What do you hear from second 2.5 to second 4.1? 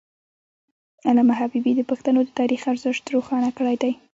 ارزښت روښانه کړی دی.